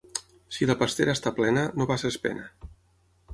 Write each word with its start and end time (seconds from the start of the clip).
Si 0.55 0.67
la 0.69 0.75
pastera 0.79 1.15
està 1.17 1.33
plena, 1.41 1.67
no 1.81 1.87
passis 1.93 2.19
pena. 2.25 2.49